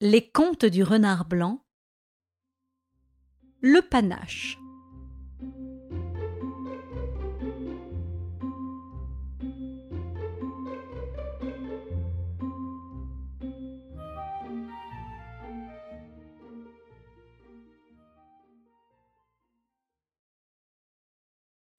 Les 0.00 0.30
contes 0.30 0.64
du 0.64 0.84
renard 0.84 1.24
blanc 1.24 1.66
Le 3.60 3.80
panache 3.80 4.56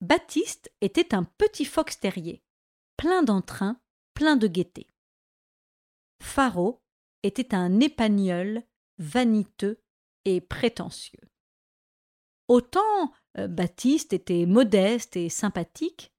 Baptiste 0.02 0.70
était 0.82 1.14
un 1.14 1.24
petit 1.24 1.64
fox 1.64 1.98
terrier, 1.98 2.42
plein 2.98 3.22
d'entrain, 3.22 3.80
plein 4.12 4.36
de 4.36 4.46
gaieté. 4.46 4.86
Était 7.22 7.54
un 7.54 7.80
épagnol 7.80 8.62
vaniteux 8.98 9.82
et 10.24 10.40
prétentieux. 10.40 11.20
Autant 12.48 13.12
euh, 13.38 13.48
Baptiste 13.48 14.12
était 14.12 14.46
modeste 14.46 15.16
et 15.16 15.28
sympathique, 15.28 16.12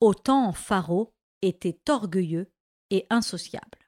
autant 0.00 0.52
Faro 0.52 1.14
était 1.42 1.78
orgueilleux 1.88 2.50
et 2.90 3.06
insociable. 3.10 3.78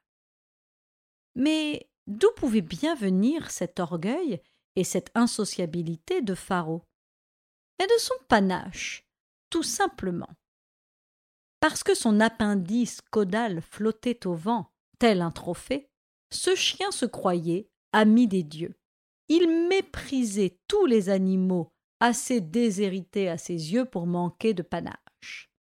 Mais 1.35 1.89
d'où 2.07 2.27
pouvait 2.35 2.61
bien 2.61 2.95
venir 2.95 3.51
cet 3.51 3.79
orgueil 3.79 4.41
et 4.75 4.83
cette 4.83 5.11
insociabilité 5.15 6.21
de 6.21 6.35
Faro 6.35 6.85
Et 7.79 7.87
de 7.87 7.99
son 7.99 8.15
panache, 8.27 9.07
tout 9.49 9.63
simplement. 9.63 10.29
Parce 11.59 11.83
que 11.83 11.93
son 11.93 12.19
appendice 12.19 13.01
caudal 13.11 13.61
flottait 13.61 14.25
au 14.25 14.33
vent, 14.33 14.71
tel 14.99 15.21
un 15.21 15.31
trophée, 15.31 15.90
ce 16.31 16.55
chien 16.55 16.91
se 16.91 17.05
croyait 17.05 17.69
ami 17.91 18.27
des 18.27 18.43
dieux. 18.43 18.75
Il 19.27 19.67
méprisait 19.69 20.57
tous 20.67 20.85
les 20.85 21.09
animaux 21.09 21.73
assez 21.99 22.41
déshérités 22.41 23.29
à 23.29 23.37
ses 23.37 23.73
yeux 23.73 23.85
pour 23.85 24.07
manquer 24.07 24.53
de 24.53 24.63
panache. 24.63 25.51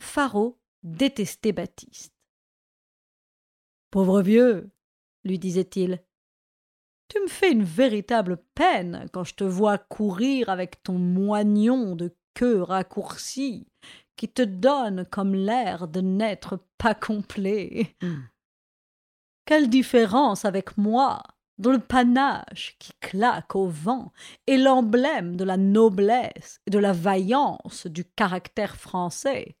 Faro 0.00 0.58
détestait 0.82 1.52
Baptiste. 1.52 2.14
Pauvre 3.90 4.22
vieux, 4.22 4.70
lui 5.24 5.38
disait-il, 5.38 6.02
tu 7.08 7.20
me 7.20 7.26
fais 7.26 7.50
une 7.50 7.64
véritable 7.64 8.38
peine 8.54 9.06
quand 9.12 9.24
je 9.24 9.34
te 9.34 9.44
vois 9.44 9.78
courir 9.78 10.48
avec 10.48 10.82
ton 10.82 10.98
moignon 10.98 11.96
de 11.96 12.16
queue 12.34 12.62
raccourcie 12.62 13.66
qui 14.16 14.28
te 14.28 14.42
donne 14.42 15.04
comme 15.06 15.34
l'air 15.34 15.88
de 15.88 16.00
n'être 16.00 16.64
pas 16.78 16.94
complet. 16.94 17.96
Quelle 19.44 19.68
différence 19.68 20.44
avec 20.44 20.76
moi, 20.76 21.22
dont 21.58 21.72
le 21.72 21.80
panache 21.80 22.76
qui 22.78 22.92
claque 23.00 23.54
au 23.54 23.66
vent 23.66 24.12
est 24.46 24.56
l'emblème 24.56 25.36
de 25.36 25.44
la 25.44 25.56
noblesse 25.56 26.60
et 26.66 26.70
de 26.70 26.78
la 26.78 26.92
vaillance 26.92 27.86
du 27.86 28.04
caractère 28.04 28.76
français? 28.76 29.56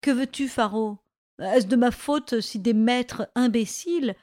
Que 0.00 0.10
veux-tu, 0.10 0.48
Faro? 0.48 0.98
Est-ce 1.38 1.66
de 1.66 1.76
ma 1.76 1.90
faute 1.90 2.40
si 2.40 2.58
des 2.58 2.74
maîtres 2.74 3.30
imbéciles, 3.34 4.14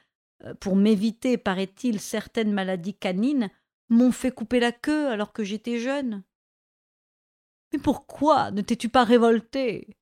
euh, 0.44 0.54
pour 0.54 0.76
m'éviter, 0.76 1.38
paraît-il, 1.38 2.00
certaines 2.00 2.52
maladies 2.52 2.94
canines, 2.94 3.50
m'ont 3.88 4.12
fait 4.12 4.30
couper 4.30 4.60
la 4.60 4.72
queue 4.72 5.08
alors 5.08 5.32
que 5.32 5.42
j'étais 5.42 5.78
jeune? 5.78 6.22
Mais 7.72 7.78
pourquoi 7.78 8.50
ne 8.50 8.62
t'es-tu 8.62 8.88
pas 8.88 9.04
révolté? 9.04 9.96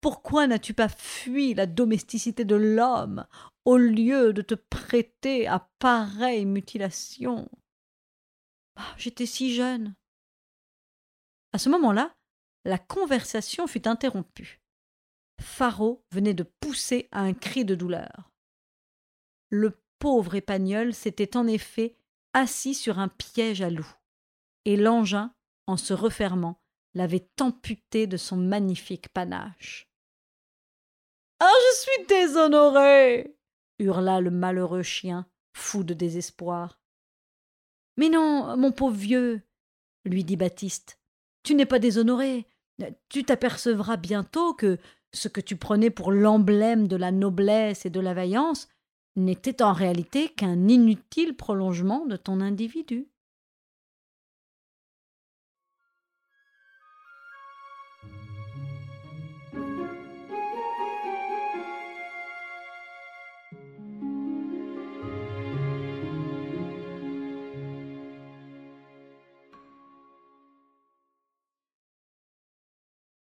Pourquoi 0.00 0.46
n'as-tu 0.46 0.74
pas 0.74 0.88
fui 0.88 1.54
la 1.54 1.66
domesticité 1.66 2.44
de 2.44 2.54
l'homme 2.54 3.26
au 3.64 3.76
lieu 3.76 4.32
de 4.32 4.42
te 4.42 4.54
prêter 4.54 5.46
à 5.46 5.68
pareille 5.78 6.46
mutilation? 6.46 7.48
Ah, 8.76 8.94
J'étais 8.96 9.26
si 9.26 9.54
jeune. 9.54 9.94
À 11.52 11.58
ce 11.58 11.68
moment-là, 11.68 12.14
la 12.64 12.78
conversation 12.78 13.66
fut 13.66 13.88
interrompue. 13.88 14.60
Faro 15.40 16.04
venait 16.12 16.34
de 16.34 16.44
pousser 16.60 17.08
un 17.12 17.32
cri 17.32 17.64
de 17.64 17.74
douleur. 17.74 18.30
Le 19.50 19.80
pauvre 19.98 20.34
épagnol 20.34 20.94
s'était 20.94 21.36
en 21.36 21.46
effet 21.46 21.96
assis 22.34 22.74
sur 22.74 22.98
un 22.98 23.08
piège 23.08 23.62
à 23.62 23.70
loup, 23.70 23.90
et 24.64 24.76
l'engin, 24.76 25.32
en 25.66 25.76
se 25.76 25.94
refermant, 25.94 26.60
l'avait 26.94 27.28
amputé 27.40 28.06
de 28.06 28.16
son 28.16 28.36
magnifique 28.36 29.08
panache. 29.08 29.87
Ah, 31.40 31.52
je 31.70 31.80
suis 31.80 32.06
déshonoré 32.06 33.38
hurla 33.78 34.20
le 34.20 34.30
malheureux 34.30 34.82
chien, 34.82 35.26
fou 35.52 35.84
de 35.84 35.94
désespoir. 35.94 36.80
Mais 37.96 38.08
non, 38.08 38.56
mon 38.56 38.72
pauvre 38.72 38.96
vieux, 38.96 39.42
lui 40.04 40.24
dit 40.24 40.36
Baptiste, 40.36 40.98
tu 41.42 41.54
n'es 41.54 41.66
pas 41.66 41.78
déshonoré. 41.78 42.46
Tu 43.08 43.24
t'apercevras 43.24 43.96
bientôt 43.96 44.54
que 44.54 44.78
ce 45.12 45.28
que 45.28 45.40
tu 45.40 45.56
prenais 45.56 45.90
pour 45.90 46.12
l'emblème 46.12 46.86
de 46.86 46.96
la 46.96 47.10
noblesse 47.10 47.86
et 47.86 47.90
de 47.90 48.00
la 48.00 48.14
vaillance 48.14 48.68
n'était 49.16 49.62
en 49.62 49.72
réalité 49.72 50.28
qu'un 50.28 50.68
inutile 50.68 51.36
prolongement 51.36 52.06
de 52.06 52.16
ton 52.16 52.40
individu. 52.40 53.08